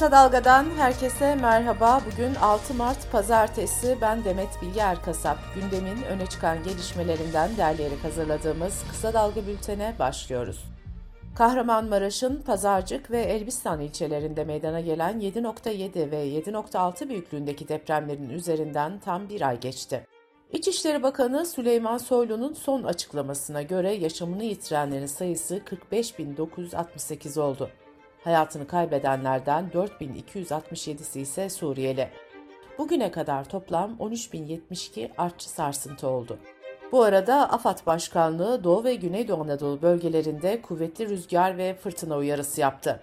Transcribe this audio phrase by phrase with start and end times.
[0.00, 2.00] Kısa Dalga'dan herkese merhaba.
[2.12, 3.98] Bugün 6 Mart Pazartesi.
[4.00, 5.38] Ben Demet Bilge Erkasap.
[5.54, 10.64] Gündemin öne çıkan gelişmelerinden derleyerek hazırladığımız Kısa Dalga bültene başlıyoruz.
[11.36, 19.48] Kahramanmaraş'ın Pazarcık ve Elbistan ilçelerinde meydana gelen 7.7 ve 7.6 büyüklüğündeki depremlerin üzerinden tam bir
[19.48, 20.06] ay geçti.
[20.52, 25.58] İçişleri Bakanı Süleyman Soylu'nun son açıklamasına göre yaşamını yitirenlerin sayısı
[25.92, 27.70] 45.968 oldu.
[28.24, 32.08] Hayatını kaybedenlerden 4267'si ise Suriyeli.
[32.78, 36.38] Bugüne kadar toplam 13.072 artçı sarsıntı oldu.
[36.92, 43.00] Bu arada AFAD Başkanlığı Doğu ve Güneydoğu Anadolu bölgelerinde kuvvetli rüzgar ve fırtına uyarısı yaptı.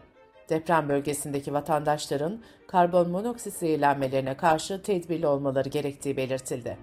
[0.50, 6.78] Deprem bölgesindeki vatandaşların karbon monoksit zehirlenmelerine karşı tedbirli olmaları gerektiği belirtildi.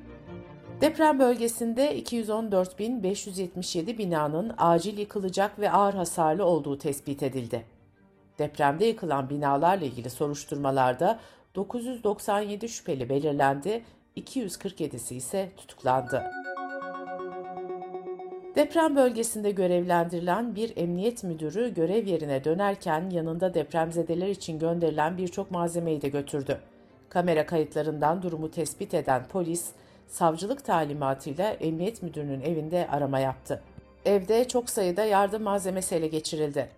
[0.80, 7.73] Deprem bölgesinde 214.577 binanın acil yıkılacak ve ağır hasarlı olduğu tespit edildi.
[8.38, 11.18] Depremde yıkılan binalarla ilgili soruşturmalarda
[11.54, 13.84] 997 şüpheli belirlendi,
[14.16, 16.24] 247'si ise tutuklandı.
[18.54, 26.02] Deprem bölgesinde görevlendirilen bir emniyet müdürü görev yerine dönerken yanında depremzedeler için gönderilen birçok malzemeyi
[26.02, 26.58] de götürdü.
[27.08, 29.70] Kamera kayıtlarından durumu tespit eden polis,
[30.08, 33.62] savcılık talimatıyla emniyet müdürünün evinde arama yaptı.
[34.04, 36.68] Evde çok sayıda yardım malzemesi ele geçirildi.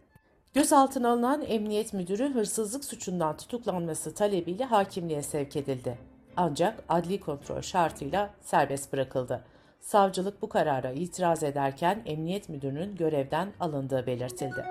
[0.57, 5.99] Gözaltına alınan emniyet müdürü hırsızlık suçundan tutuklanması talebiyle hakimliğe sevk edildi.
[6.37, 9.45] Ancak adli kontrol şartıyla serbest bırakıldı.
[9.81, 14.65] Savcılık bu karara itiraz ederken emniyet müdürünün görevden alındığı belirtildi.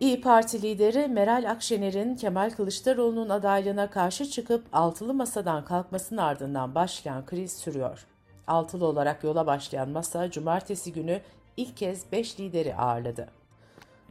[0.00, 7.26] İyi Parti lideri Meral Akşener'in Kemal Kılıçdaroğlu'nun adaylığına karşı çıkıp altılı masadan kalkmasının ardından başlayan
[7.26, 8.06] kriz sürüyor.
[8.46, 11.20] Altılı olarak yola başlayan masa cumartesi günü
[11.56, 13.28] ilk kez 5 lideri ağırladı.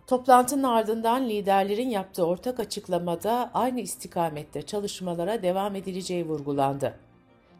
[0.08, 6.93] Toplantının ardından liderlerin yaptığı ortak açıklamada aynı istikamette çalışmalara devam edileceği vurgulandı.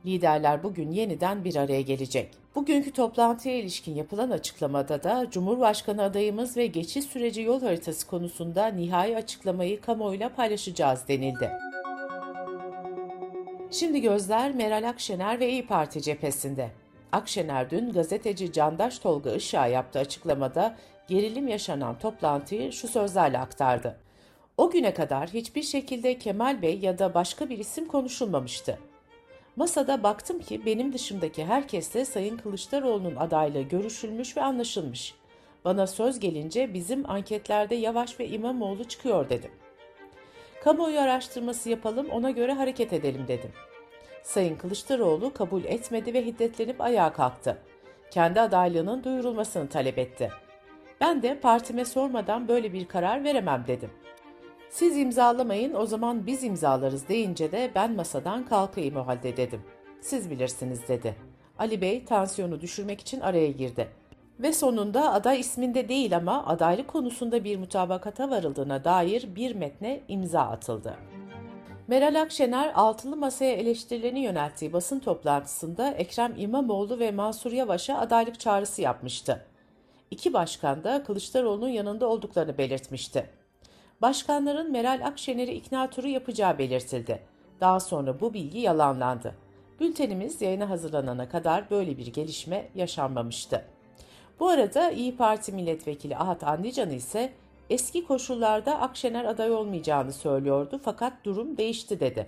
[0.06, 2.32] Liderler bugün yeniden bir araya gelecek.
[2.56, 9.18] Bugünkü toplantıya ilişkin yapılan açıklamada da Cumhurbaşkanı adayımız ve geçiş süreci yol haritası konusunda nihai
[9.18, 11.52] açıklamayı kamuoyuyla paylaşacağız denildi.
[13.72, 16.81] Şimdi gözler Meral Akşener ve İyi Parti cephesinde.
[17.12, 20.76] Akşener dün gazeteci Candaş Tolga Işık'a yaptığı açıklamada
[21.08, 23.98] gerilim yaşanan toplantıyı şu sözlerle aktardı.
[24.58, 28.80] O güne kadar hiçbir şekilde Kemal Bey ya da başka bir isim konuşulmamıştı.
[29.56, 35.16] Masada baktım ki benim dışımdaki herkesle Sayın Kılıçdaroğlu'nun adaylığı görüşülmüş ve anlaşılmış.
[35.66, 39.52] Bana söz gelince bizim anketlerde Yavaş ve İmamoğlu çıkıyor dedim.
[40.64, 43.52] Kamuoyu araştırması yapalım ona göre hareket edelim dedim.
[44.24, 47.58] Sayın Kılıçdaroğlu kabul etmedi ve hiddetlenip ayağa kalktı.
[48.12, 50.30] Kendi adaylığının duyurulmasını talep etti.
[51.02, 53.90] Ben de partime sormadan böyle bir karar veremem dedim.
[54.70, 59.62] Siz imzalamayın o zaman biz imzalarız deyince de ben masadan kalkayım o halde dedim.
[60.02, 61.16] Siz bilirsiniz dedi.
[61.60, 63.88] Ali Bey tansiyonu düşürmek için araya girdi.
[64.40, 70.42] Ve sonunda aday isminde değil ama adaylık konusunda bir mutabakata varıldığına dair bir metne imza
[70.42, 70.98] atıldı.
[71.92, 78.82] Meral Akşener altılı masaya eleştirilerini yönelttiği basın toplantısında Ekrem İmamoğlu ve Mansur Yavaş'a adaylık çağrısı
[78.82, 79.46] yapmıştı.
[80.12, 83.30] İki başkan da Kılıçdaroğlu'nun yanında olduklarını belirtmişti.
[84.02, 87.20] Başkanların Meral Akşener'i ikna turu yapacağı belirtildi.
[87.60, 89.36] Daha sonra bu bilgi yalanlandı.
[89.80, 93.66] Bültenimiz yayına hazırlanana kadar böyle bir gelişme yaşanmamıştı.
[94.40, 97.34] Bu arada İyi Parti milletvekili Ahat Andican ise
[97.72, 102.28] eski koşullarda Akşener aday olmayacağını söylüyordu fakat durum değişti dedi.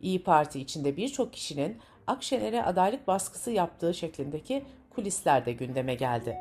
[0.00, 6.36] İyi Parti içinde birçok kişinin Akşener'e adaylık baskısı yaptığı şeklindeki kulisler de gündeme geldi.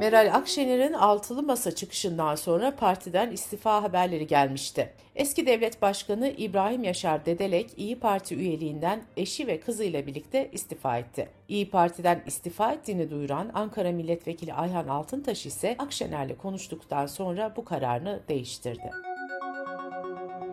[0.00, 4.92] Meral Akşener'in altılı masa çıkışından sonra partiden istifa haberleri gelmişti.
[5.14, 11.28] Eski devlet başkanı İbrahim Yaşar Dedelek İyi Parti üyeliğinden eşi ve kızıyla birlikte istifa etti.
[11.48, 18.20] İyi Parti'den istifa ettiğini duyuran Ankara Milletvekili Ayhan Altıntaş ise Akşener'le konuştuktan sonra bu kararını
[18.28, 18.90] değiştirdi.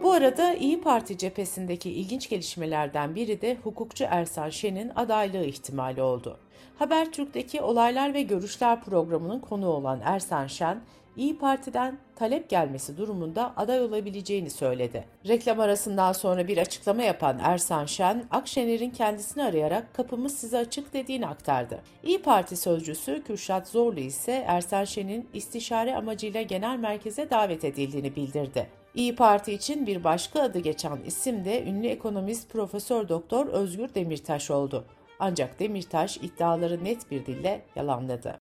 [0.07, 6.37] Bu arada İyi Parti cephesindeki ilginç gelişmelerden biri de hukukçu Ersan Şen'in adaylığı ihtimali oldu.
[6.79, 10.81] Habertürk'teki Olaylar ve Görüşler programının konu olan Ersan Şen,
[11.17, 15.05] İyi Parti'den talep gelmesi durumunda aday olabileceğini söyledi.
[15.27, 21.27] Reklam arasından sonra bir açıklama yapan Ersan Şen, Akşener'in kendisini arayarak kapımız size açık dediğini
[21.27, 21.79] aktardı.
[22.03, 28.67] İyi Parti sözcüsü Kürşat Zorlu ise Ersan Şen'in istişare amacıyla genel merkeze davet edildiğini bildirdi.
[28.97, 34.51] İyi Parti için bir başka adı geçen isim de ünlü ekonomist Profesör Doktor Özgür Demirtaş
[34.51, 34.85] oldu.
[35.19, 38.39] Ancak Demirtaş iddiaları net bir dille yalanladı.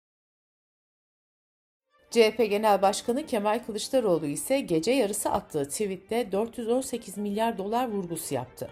[2.11, 8.71] CHP Genel Başkanı Kemal Kılıçdaroğlu ise gece yarısı attığı tweette 418 milyar dolar vurgusu yaptı.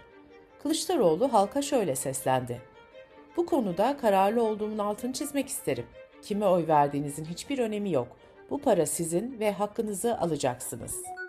[0.63, 2.63] Kılıçdaroğlu halka şöyle seslendi.
[3.37, 5.87] Bu konuda kararlı olduğumun altını çizmek isterim.
[6.23, 8.09] Kime oy verdiğinizin hiçbir önemi yok.
[8.51, 11.24] Bu para sizin ve hakkınızı alacaksınız.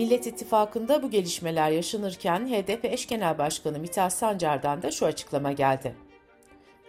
[0.00, 5.94] Millet İttifakı'nda bu gelişmeler yaşanırken HDP eş genel başkanı Mithat Sancar'dan da şu açıklama geldi.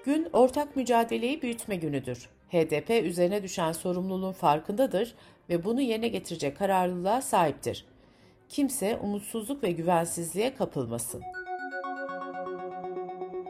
[0.06, 2.30] Gün ortak mücadeleyi büyütme günüdür.
[2.50, 5.16] HDP üzerine düşen sorumluluğun farkındadır
[5.50, 7.86] ve bunu yerine getirecek kararlılığa sahiptir.
[8.50, 11.22] Kimse umutsuzluk ve güvensizliğe kapılmasın.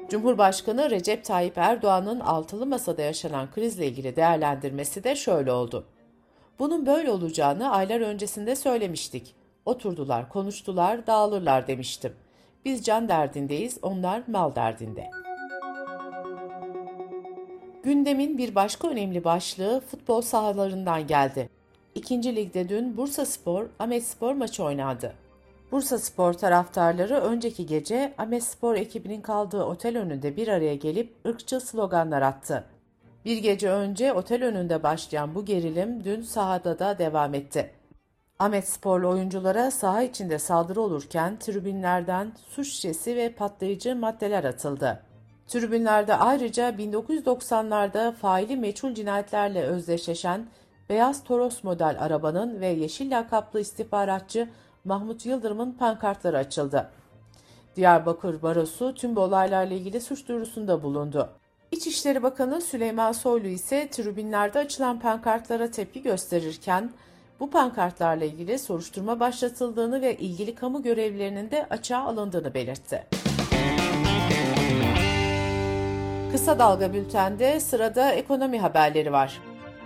[0.09, 5.87] Cumhurbaşkanı Recep Tayyip Erdoğan'ın altılı masada yaşanan krizle ilgili değerlendirmesi de şöyle oldu.
[6.59, 9.40] Bunun böyle olacağını aylar öncesinde söylemiştik.
[9.65, 12.13] Oturdular, konuştular, dağılırlar demiştim.
[12.65, 15.09] Biz can derdindeyiz, onlar mal derdinde.
[17.83, 21.49] Gündemin bir başka önemli başlığı futbol sahalarından geldi.
[21.95, 25.13] İkinci ligde dün Bursa Spor, Ahmet Spor maçı oynandı.
[25.71, 31.59] Bursa Spor taraftarları önceki gece Ahmet Spor ekibinin kaldığı otel önünde bir araya gelip ırkçı
[31.59, 32.65] sloganlar attı.
[33.25, 37.80] Bir gece önce otel önünde başlayan bu gerilim dün sahada da devam etti.
[38.41, 45.03] Ahmet Sporlu oyunculara saha içinde saldırı olurken tribünlerden su şişesi ve patlayıcı maddeler atıldı.
[45.47, 50.45] Tribünlerde ayrıca 1990'larda faili meçhul cinayetlerle özdeşleşen
[50.89, 54.49] beyaz Toros model arabanın ve yeşil lakaplı istihbaratçı
[54.85, 56.89] Mahmut Yıldırım'ın pankartları açıldı.
[57.75, 61.29] Diyarbakır Barosu tüm bu olaylarla ilgili suç duyurusunda bulundu.
[61.71, 66.91] İçişleri Bakanı Süleyman Soylu ise tribünlerde açılan pankartlara tepki gösterirken
[67.41, 73.03] bu pankartlarla ilgili soruşturma başlatıldığını ve ilgili kamu görevlilerinin de açığa alındığını belirtti.
[76.31, 79.41] Kısa Dalga Bülten'de sırada ekonomi haberleri var.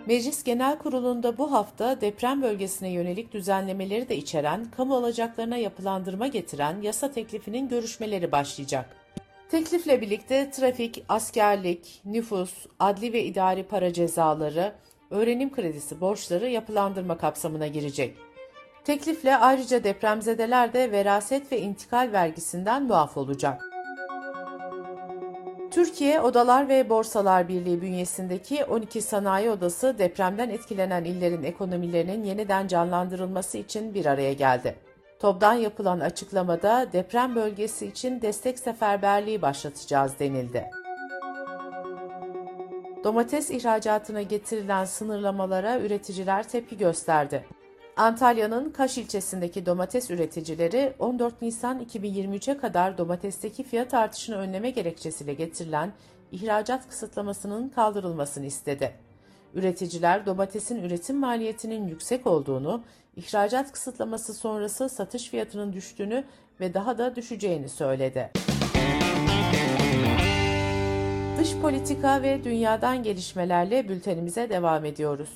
[0.05, 6.81] Meclis Genel Kurulu'nda bu hafta deprem bölgesine yönelik düzenlemeleri de içeren, kamu alacaklarına yapılandırma getiren
[6.81, 8.89] yasa teklifinin görüşmeleri başlayacak.
[9.49, 14.73] Teklifle birlikte trafik, askerlik, nüfus, adli ve idari para cezaları,
[15.09, 18.17] öğrenim kredisi borçları yapılandırma kapsamına girecek.
[18.83, 23.65] Teklifle ayrıca depremzedeler de veraset ve intikal vergisinden muaf olacak.
[25.71, 33.57] Türkiye Odalar ve Borsalar Birliği bünyesindeki 12 sanayi odası depremden etkilenen illerin ekonomilerinin yeniden canlandırılması
[33.57, 34.75] için bir araya geldi.
[35.19, 40.65] TOB'dan yapılan açıklamada deprem bölgesi için destek seferberliği başlatacağız denildi.
[43.05, 47.45] Domates ihracatına getirilen sınırlamalara üreticiler tepki gösterdi.
[47.97, 55.91] Antalya'nın Kaş ilçesindeki domates üreticileri 14 Nisan 2023'e kadar domatesteki fiyat artışını önleme gerekçesiyle getirilen
[56.31, 58.91] ihracat kısıtlamasının kaldırılmasını istedi.
[59.53, 62.83] Üreticiler domatesin üretim maliyetinin yüksek olduğunu,
[63.15, 66.23] ihracat kısıtlaması sonrası satış fiyatının düştüğünü
[66.59, 68.31] ve daha da düşeceğini söyledi.
[71.45, 75.29] Dış politika ve dünyadan gelişmelerle bültenimize devam ediyoruz.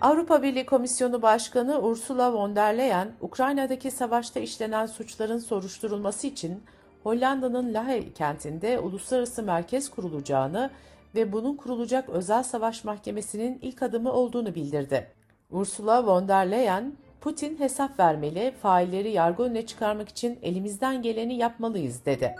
[0.00, 6.62] Avrupa Birliği Komisyonu Başkanı Ursula von der Leyen, Ukrayna'daki savaşta işlenen suçların soruşturulması için
[7.02, 10.70] Hollanda'nın Lahey kentinde uluslararası merkez kurulacağını
[11.14, 15.10] ve bunun kurulacak özel savaş mahkemesinin ilk adımı olduğunu bildirdi.
[15.50, 22.06] Ursula von der Leyen, Putin hesap vermeli, failleri yargı önüne çıkarmak için elimizden geleni yapmalıyız
[22.06, 22.34] dedi.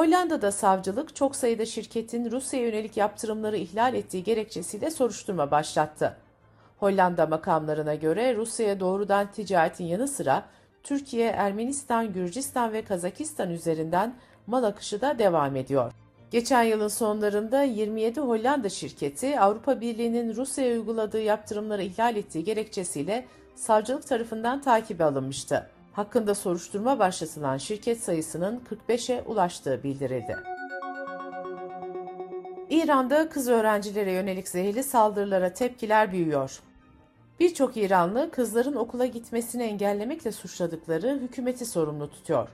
[0.00, 6.16] Hollanda'da savcılık çok sayıda şirketin Rusya'ya yönelik yaptırımları ihlal ettiği gerekçesiyle soruşturma başlattı.
[6.78, 10.44] Hollanda makamlarına göre Rusya'ya doğrudan ticaretin yanı sıra
[10.82, 14.14] Türkiye, Ermenistan, Gürcistan ve Kazakistan üzerinden
[14.46, 15.92] mal akışı da devam ediyor.
[16.30, 24.06] Geçen yılın sonlarında 27 Hollanda şirketi Avrupa Birliği'nin Rusya'ya uyguladığı yaptırımları ihlal ettiği gerekçesiyle savcılık
[24.06, 30.36] tarafından takibe alınmıştı hakkında soruşturma başlatılan şirket sayısının 45'e ulaştığı bildirildi.
[32.70, 36.60] İran'da kız öğrencilere yönelik zehirli saldırılara tepkiler büyüyor.
[37.40, 42.48] Birçok İranlı kızların okula gitmesini engellemekle suçladıkları hükümeti sorumlu tutuyor.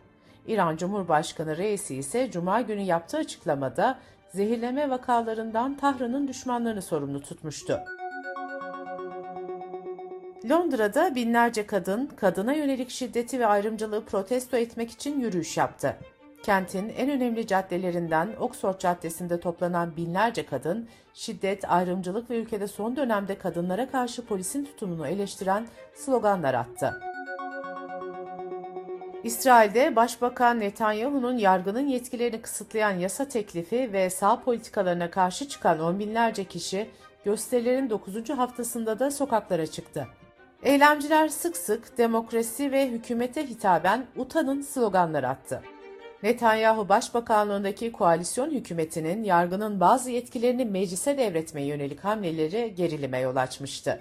[0.46, 3.98] İran Cumhurbaşkanı reisi ise cuma günü yaptığı açıklamada
[4.34, 7.80] zehirleme vakalarından Tahran'ın düşmanlarını sorumlu tutmuştu.
[10.50, 15.96] Londra'da binlerce kadın kadına yönelik şiddeti ve ayrımcılığı protesto etmek için yürüyüş yaptı.
[16.42, 23.38] Kentin en önemli caddelerinden Oxford Caddesi'nde toplanan binlerce kadın, şiddet, ayrımcılık ve ülkede son dönemde
[23.38, 27.00] kadınlara karşı polisin tutumunu eleştiren sloganlar attı.
[29.24, 36.44] İsrail'de Başbakan Netanyahu'nun yargının yetkilerini kısıtlayan yasa teklifi ve sağ politikalarına karşı çıkan on binlerce
[36.44, 36.90] kişi
[37.24, 38.30] gösterilerin 9.
[38.30, 40.08] haftasında da sokaklara çıktı.
[40.66, 45.62] Eylemciler sık sık demokrasi ve hükümete hitaben utanın sloganları attı.
[46.22, 54.00] Netanyahu Başbakanlığındaki koalisyon hükümetinin yargının bazı yetkilerini meclise devretmeye yönelik hamleleri gerilime yol açmıştı.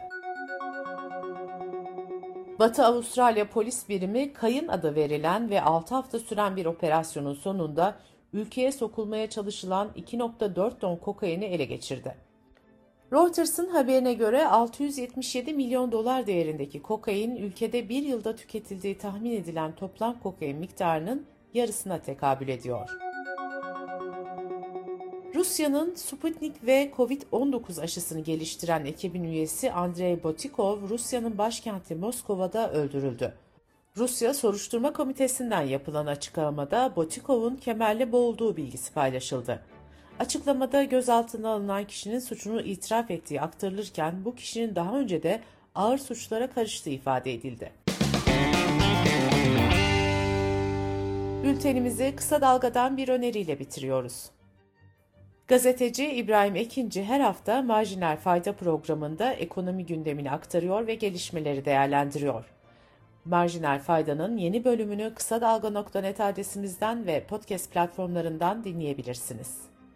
[2.60, 7.96] Batı Avustralya polis birimi Kayın adı verilen ve 6 hafta süren bir operasyonun sonunda
[8.34, 12.16] ülkeye sokulmaya çalışılan 2.4 ton kokaini ele geçirdi.
[13.16, 20.20] Reuters'ın haberine göre 677 milyon dolar değerindeki kokain ülkede bir yılda tüketildiği tahmin edilen toplam
[20.20, 22.90] kokain miktarının yarısına tekabül ediyor.
[25.36, 33.34] Rusya'nın Sputnik ve Covid-19 aşısını geliştiren ekibin üyesi Andrei Botikov, Rusya'nın başkenti Moskova'da öldürüldü.
[33.98, 39.62] Rusya Soruşturma Komitesi'nden yapılan açıklamada Botikov'un kemerle boğulduğu bilgisi paylaşıldı.
[40.20, 45.42] Açıklamada gözaltına alınan kişinin suçunu itiraf ettiği aktarılırken bu kişinin daha önce de
[45.76, 47.72] ağır suçlara karıştığı ifade edildi.
[51.44, 54.30] Bültenimizi kısa dalgadan bir öneriyle bitiriyoruz.
[55.48, 62.46] Gazeteci İbrahim Ekinci her hafta Marjinal Fayda programında ekonomi gündemini aktarıyor ve gelişmeleri değerlendiriyor.
[63.26, 69.75] Marjinal Fayda'nın yeni bölümünü kısa dalga.net adresimizden ve podcast platformlarından dinleyebilirsiniz.